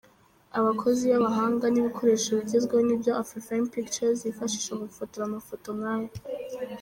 [0.59, 6.11] Abakozi b'abahanga n'ibikoresho bigezweho nibyo Afrifame Pictures yifashisha mu gufotora amafoto nkaya.